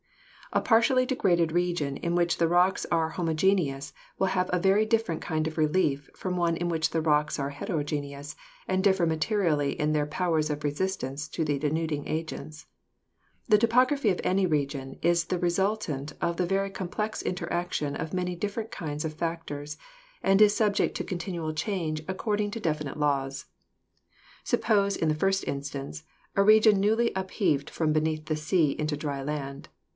[0.53, 5.21] A partially degraded region in which the rocks are homogeneous will have a very different
[5.21, 8.35] kind of relief from one in which the rocks are heterogeneous
[8.67, 12.65] and differ materially in their powers of resistance to the denuding agents.
[13.47, 18.35] The topography of any region is the resultant of the very complex interaction of many
[18.35, 19.77] different kinds of fac tors
[20.21, 23.35] and is subject to continual change according to deli PHYSIOGRAPHY 181 nite laws.
[24.43, 26.03] Suppose, in the first instance,
[26.35, 29.69] a region newly upheaved from beneath the sea into dry land.